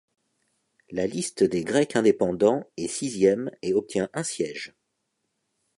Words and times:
La 0.89 1.05
liste 1.05 1.43
des 1.43 1.63
Grecs 1.63 1.95
indépendants 1.95 2.63
est 2.75 2.87
sixième 2.87 3.51
et 3.61 3.75
obtient 3.75 4.09
un 4.15 4.23
siège. 4.23 4.73